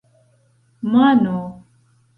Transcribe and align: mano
mano 0.91 1.35